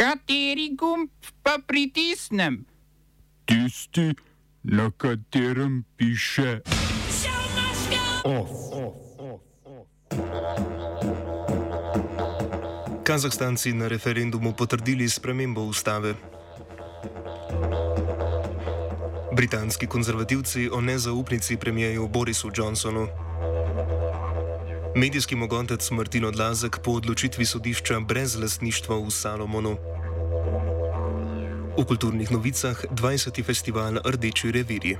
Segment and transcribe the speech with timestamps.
[0.00, 1.10] Kateri gumb
[1.44, 2.64] pa pritisnem?
[3.44, 4.16] Tisti,
[4.64, 6.60] na katerem piše
[8.24, 8.48] OF.
[13.04, 16.14] Kazahstanci na referendumu potrdili spremembo ustave.
[19.36, 23.08] Britanski konzervativci o nezaupnici premijeju Borisu Johnsonu.
[24.94, 29.76] Medijski mogotec Martin Odlazek po odločitvi sodišča brez lastništva v Salomonu.
[31.78, 33.44] V kulturnih novicah 20.
[33.44, 34.98] festival Rdeči revirji.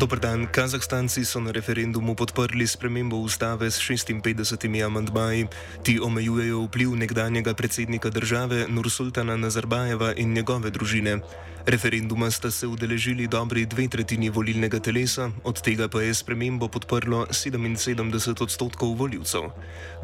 [0.00, 0.46] Dobar dan.
[0.50, 5.46] Kazahstanci so na referendumu podprli spremembo ustave s 56 amantmaji.
[5.82, 11.20] Ti omejujejo vpliv nekdanjega predsednika države Nursultana Nazarbajeva in njegove družine.
[11.66, 17.24] Referenduma sta se udeležili dobri dve tretjini volilnega telesa, od tega pa je spremembo podprlo
[17.30, 19.48] 77 odstotkov voljivcev.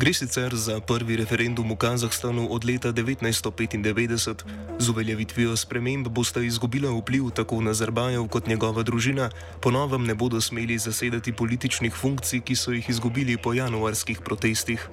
[0.01, 4.45] Gre sicer za prvi referendum v Kazahstanu od leta 1995.
[4.79, 10.79] Z uveljavitvijo sprememb bosta izgubila vpliv tako Nazarbajev kot njegova družina, ponovem ne bodo smeli
[10.79, 14.89] zasedati političnih funkcij, ki so jih izgubili po januarskih protestih.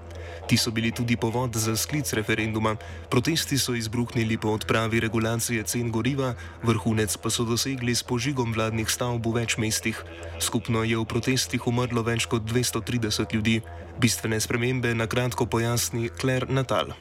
[0.47, 2.75] Ti so bili tudi povod za sklic referenduma.
[3.09, 6.33] Protesti so izbruhnili po odpravi regulacije cen goriva,
[6.63, 9.99] vrhunec pa so dosegli s požigom vladnih stavb v več mestih.
[10.39, 13.61] Skupno je v protestih umrlo več kot 230 ljudi.
[13.99, 16.93] Bistvene spremembe na kratko pojasni Claire Natal.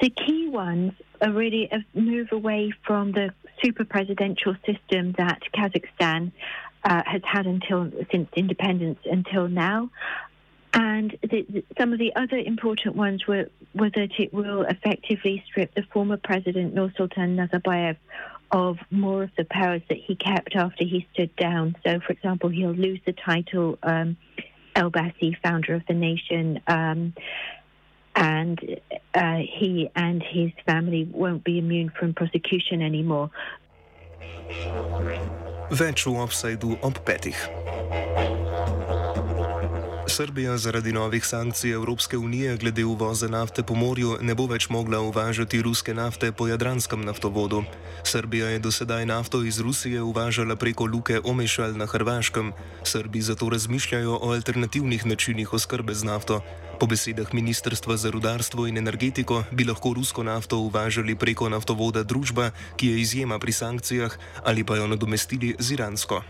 [0.00, 6.32] The key ones are really a move away from the super presidential system that Kazakhstan
[6.84, 9.90] uh, has had until since independence until now.
[10.74, 15.42] And the, the, some of the other important ones were, were that it will effectively
[15.46, 17.96] strip the former president Nursultan Nazarbayev
[18.50, 21.76] of more of the powers that he kept after he stood down.
[21.84, 24.16] So, for example, he'll lose the title um,
[24.74, 27.14] El Basi, founder of the nation, um,
[28.16, 28.80] and
[29.14, 33.30] uh, he and his family won't be immune from prosecution anymore.
[35.70, 38.43] Več v offsajdu ob petih.
[40.14, 45.00] Srbija zaradi novih sankcij Evropske unije glede uvoza nafte po morju ne bo več mogla
[45.00, 47.64] uvažati ruske nafte po jadranskem naftovodu.
[48.04, 52.52] Srbija je dosedaj nafto iz Rusije uvažala preko luke Omešal na Hrvaškem.
[52.84, 56.40] Srbi zato razmišljajo o alternativnih načinih oskrbe z nafto.
[56.80, 62.50] Po besedah Ministrstva za rudarstvo in energetiko bi lahko rusko nafto uvažali preko naftovoda družba,
[62.76, 66.22] ki je izjema pri sankcijah, ali pa jo nadomestili z iransko.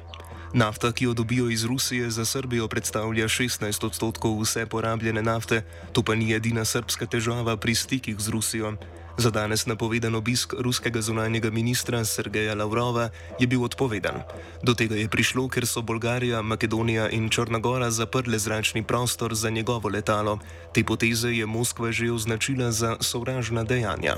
[0.55, 6.03] Nafta, ki jo dobijo iz Rusije, za Srbijo predstavlja 16 odstotkov vse porabljene nafte, to
[6.03, 8.77] pa ni edina srpska težava pri stikih z Rusijo.
[9.19, 14.23] Za danes napovedan obisk ruskega zunanjega ministra Sergeja Lavrova je bil odpovedan.
[14.63, 19.89] Do tega je prišlo, ker so Bolgarija, Makedonija in Črnagora zaprle zračni prostor za njegovo
[19.89, 20.39] letalo.
[20.75, 24.15] Te poteze je Moskva že označila za sovražna dejanja.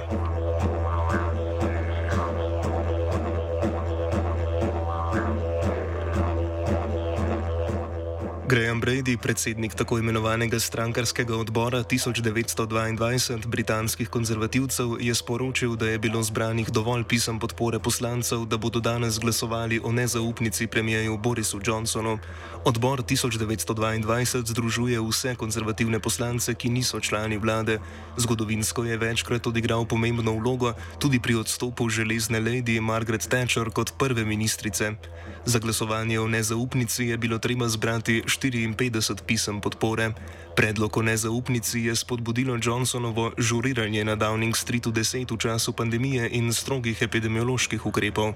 [8.49, 16.23] Graham Brady, predsednik tako imenovanega strankarskega odbora 1922 britanskih konzervativcev, je sporočil, da je bilo
[16.23, 22.19] zbranih dovolj pisem podpore poslancev, da bodo danes glasovali o nezaupnici premijeju Borisu Johnsonu.
[22.65, 27.79] Odbor 1922 združuje vse konzervativne poslance, ki niso člani vlade.
[28.17, 34.25] Zgodovinsko je večkrat odigral pomembno vlogo tudi pri odstopu železne lady Margaret Thatcher kot prve
[34.25, 34.95] ministrice.
[35.47, 40.13] Za glasovanje o nezaupnici je bilo treba zbrati 54 pisem podpore.
[40.57, 46.53] Predlog o nezaupnici je spodbudilo Johnsonovo žuriranje na Downing Streetu 10 v času pandemije in
[46.53, 48.35] strogih epidemioloških ukrepov.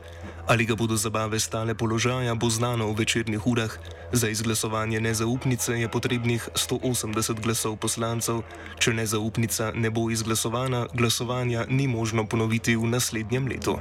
[0.49, 3.73] Ali ga bodo zabave stale položaja, bo znano v večernih urah.
[4.13, 8.43] Za izglasovanje nezaupnice je potrebnih 180 glasov poslancev.
[8.79, 13.79] Če nezaupnica ne bo izglasovana, glasovanja ni možno ponoviti v naslednjem letu.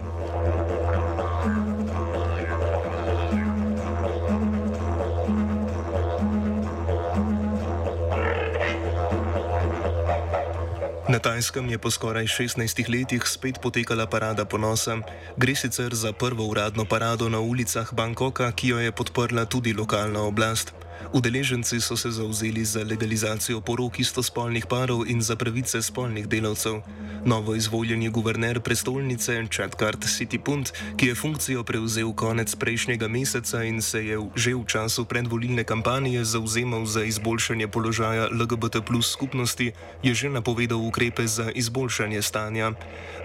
[11.09, 15.01] Na Tajskem je po skoraj 16 letih spet potekala parada ponosa.
[15.41, 20.21] Gre sicer za prvo uradno parado na ulicah Bangkoka, ki jo je podprla tudi lokalna
[20.21, 20.69] oblast.
[21.13, 26.81] Udeleženci so se zauzeli za legalizacijo porok istospolnih parov in za pravice spolnih delavcev.
[27.25, 33.81] Novo izvoljeni guverner prestolnice Chatkart City Punt, ki je funkcijo prevzel konec prejšnjega meseca in
[33.81, 39.71] se je že v času predvolilne kampanje zauzemal za izboljšanje položaja LGBT plus skupnosti,
[40.03, 42.71] je že napovedal ukrepe za izboljšanje stanja.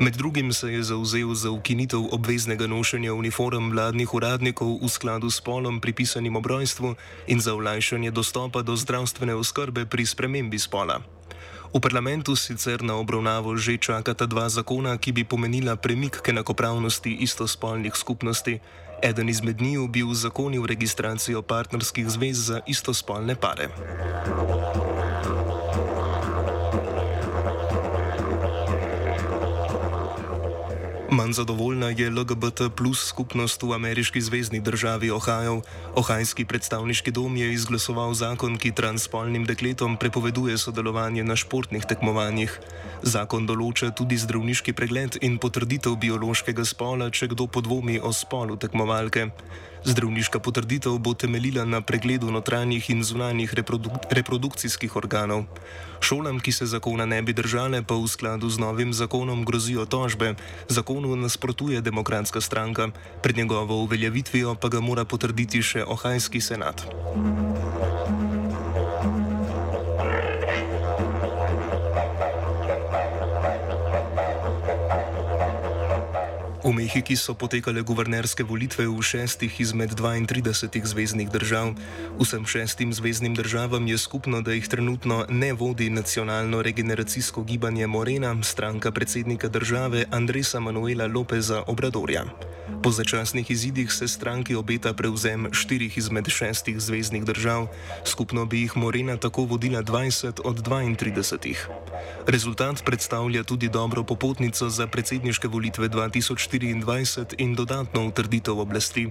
[0.00, 5.36] Med drugim se je zauzel za ukinitev obveznega nošenja uniform vladnih uradnikov v skladu s
[5.36, 6.94] spolom pripisanim obrojstvu
[7.26, 11.00] in za olajšanje dostopa do zdravstvene oskrbe pri spremembi spola.
[11.72, 17.25] V parlamentu sicer na obravnavo že čakata dva zakona, ki bi pomenila premik k enakopravnosti
[17.25, 18.61] istospolnih skupnosti.
[19.00, 23.72] Eden izmed njih bi uzakonil registracijo partnerskih zvez za istospolne pare.
[31.14, 35.61] Manj zadovoljna je LGBT plus skupnost v ameriški zvezdni državi Ohio.
[35.94, 42.58] Ohajski predstavniški dom je izglasoval zakon, ki transspolnim dekletom prepoveduje sodelovanje na športnih tekmovanjih.
[43.06, 49.31] Zakon določa tudi zdravniški pregled in potrditev biološkega spola, če kdo podvomi o spolu tekmovalke.
[49.84, 55.44] Zdravniška potrditev bo temeljila na pregledu notranjih in zunanjih reproduk reprodukcijskih organov.
[56.00, 60.34] Šolam, ki se zakona ne bi držale, pa v skladu z novim zakonom grozijo tožbe.
[61.04, 62.88] Zakonu nasprotuje demokratska stranka,
[63.22, 66.86] pred njegovo uveljavitvijo pa ga mora potrditi še Ohajski senat.
[76.64, 81.76] V Mehiki so potekale guvernerske volitve v šestih izmed 32 zvezdnih držav.
[82.16, 88.32] Vsem šestim zvezdnim državam je skupno, da jih trenutno ne vodi nacionalno regeneracijsko gibanje Morena,
[88.43, 92.25] stranka predsednika države Andresa Manuela Lopeza Obradorja.
[92.82, 97.67] Po začasnih izidih se stranki obeta prevzem štirih izmed šestih zvezdnih držav,
[98.05, 101.55] skupno bi jih Morena tako vodila 20 od 32.
[102.26, 105.88] Rezultat predstavlja tudi dobro popotnico za predsedniške volitve
[106.58, 109.10] 2024 in dodatno utrditev oblasti.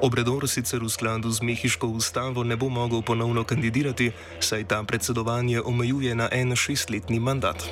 [0.00, 5.60] Obrador sicer v skladu z mehiško ustavo ne bo mogel ponovno kandidirati, saj ta predsedovanje
[5.60, 7.68] omejuje na en šestletni mandat.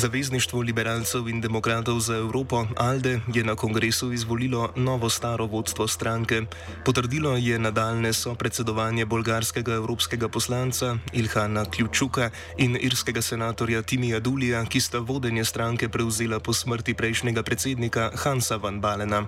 [0.00, 6.42] Zavezništvo liberalcev in demokratov za Evropo ALDE je na kongresu izvolilo novo staro vodstvo stranke.
[6.84, 14.80] Potrdilo je nadaljne sopredsedovanje bolgarskega evropskega poslanca Ilhana Ključuka in irskega senatorja Timija Dulija, ki
[14.80, 19.26] sta vodenje stranke prevzela po smrti prejšnjega predsednika Hansa van Balena.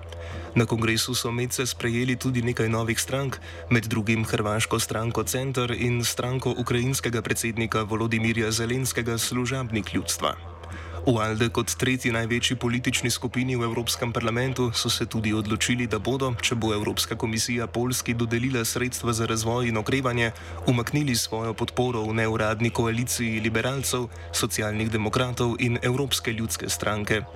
[0.55, 3.37] Na kongresu so medse sprejeli tudi nekaj novih strank,
[3.69, 10.53] med drugim Hrvaško stranko Center in stranko ukrajinskega predsednika Volodimirja Zelenskega služabnik ljudstva.
[11.03, 15.99] V Alde kot tretji največji politični skupini v Evropskem parlamentu so se tudi odločili, da
[15.99, 20.31] bodo, če bo Evropska komisija Polski dodelila sredstva za razvoj in okrevanje,
[20.63, 27.27] umaknili svojo podporo v neuradni koaliciji liberalcev, socialnih demokratov in Evropske ljudske stranke.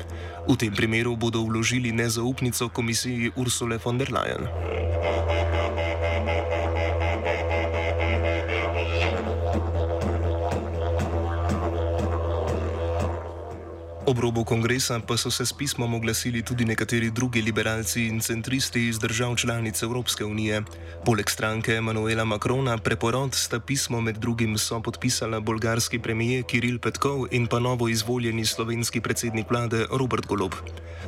[0.48, 4.48] V tem primeru bodo vložili nezaupnico komisiji Ursule von der Leyen.
[14.08, 18.88] Ob robu kongresa pa so se s pismom oglasili tudi nekateri drugi liberalci in centristi
[18.88, 20.64] iz držav članic Evropske unije.
[21.06, 27.28] Poleg stranke Emanuela Macrona preporod sta pismo med drugim so podpisala bolgarski premijer Kiril Petkov
[27.32, 30.54] in pa novo izvoljeni slovenski predsednik vlade Robert Golob.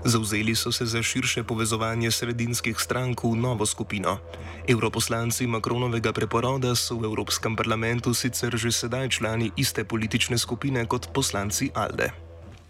[0.06, 4.18] Zauzeli so se za širše povezovanje sredinskih strank v novo skupino.
[4.68, 11.14] Evroposlanci Macronovega preporoda so v Evropskem parlamentu sicer že sedaj člani iste politične skupine kot
[11.14, 12.29] poslanci Alde.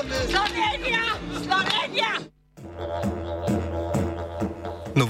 [0.00, 1.04] Slovenija!
[1.44, 1.79] Slovenija!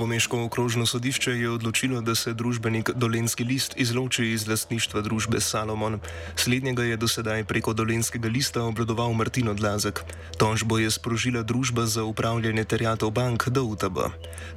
[0.01, 5.99] Novomeško okrožno sodišče je odločilo, da se družbenik Dolenski list izloči iz lastništva družbe Salomon.
[6.37, 10.01] Slednjega je dosedaj preko Dolenskega lista obladoval Martin Odlazek.
[10.39, 13.99] Tožbo je sprožila družba za upravljanje terjatov bank DUTB.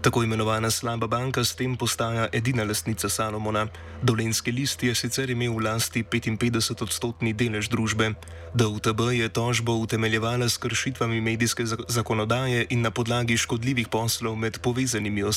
[0.01, 3.67] Tako imenovana slaba banka s tem postaja edina lastnica Salomona.
[4.01, 8.13] Dolenski list je sicer imel v lasti 55-odstotni delež družbe.
[8.55, 15.23] DUTB je tožbo utemeljevala s kršitvami medijske zakonodaje in na podlagi škodljivih poslov med povezanimi
[15.23, 15.32] osebami.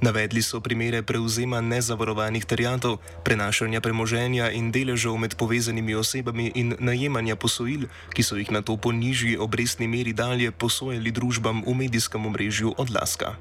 [0.00, 7.36] Navedli so primere prevzema nezavarovanih terjatov, prenašanja premoženja in deležev med povezanimi osebami in najemanja
[7.36, 7.84] posojil,
[8.16, 12.72] ki so jih na to po nižji obrestni meri dalje posojali družbam v medijskem omrežju
[12.80, 13.36] odlaska.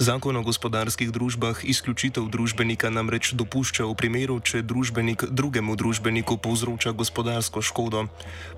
[0.00, 6.94] Zakon o gospodarskih družbah izključitev družbenika namreč dopušča v primeru, če družbenik drugemu družbeniku povzroča
[6.96, 8.06] gospodarsko škodo.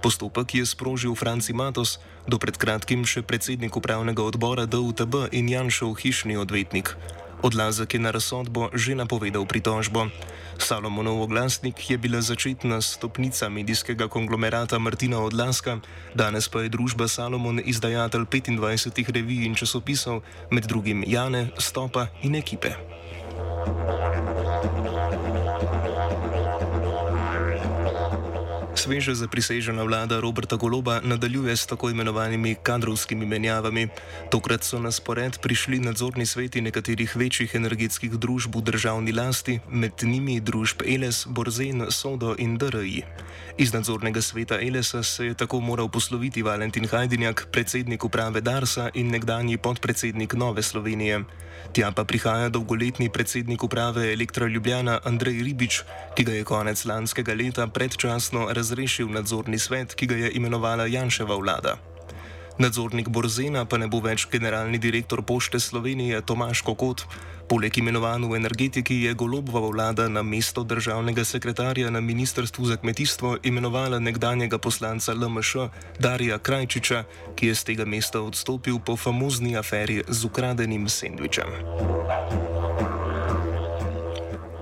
[0.07, 1.99] Postopek je sprožil Franci Matos,
[2.31, 6.95] do pred kratkim še predsednik upravnega odbora DUTB in Janšov hišni odvetnik.
[7.43, 10.07] Odlazek je na razsodbo že napovedal pritožbo.
[10.63, 15.83] Salomonov oglasnik je bila začetna stopnica medijskega konglomerata Martina Odlaska,
[16.15, 22.39] danes pa je družba Salomon izdajatelj 25 revij in časopisov, med drugim Jane, Stopa in
[22.39, 22.79] ekipe.
[28.83, 33.87] Sveže zaprisežena vlada Roberta Goloba nadaljuje s tako imenovanimi kadrovskimi menjavami.
[34.31, 40.03] Tokrat so na spored prišli nadzorni sveti nekaterih večjih energetskih družb v državni lasti, med
[40.03, 43.07] njimi družb Eles, Borzen, Sodo in DRI.
[43.59, 49.15] Iz nadzornega sveta Elesa se je tako moral posloviti Valentin Hajdinjak, predsednik uprave Darsa in
[49.15, 51.23] nekdanji podpredsednik Nove Slovenije.
[51.73, 55.83] Tja pa prihaja dolgoletni predsednik uprave Elektra Ljubljana Andrej Ribič,
[56.17, 58.72] ki ga je konec lanskega leta predčasno razrešil
[59.09, 61.77] nadzorni svet, ki ga je imenovala Janševa vlada.
[62.59, 67.07] Nadzornik Borzena pa ne bo več generalni direktor Pošte Slovenije Tomaš Kokot.
[67.49, 73.37] Poleg imenovan v energetiki je Golobova vlada na mesto državnega sekretarja na Ministrstvu za kmetijstvo
[73.43, 77.05] imenovala nekdanjega poslanca LMŠ Darija Krajčiča,
[77.37, 81.49] ki je z tega mesta odstopil po famozni aferi z ukradenim sendvičem.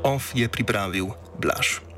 [0.02, 1.89] OF je pripravil Blaž.